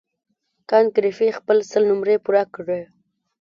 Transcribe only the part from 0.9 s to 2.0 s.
ګریفي خپله سل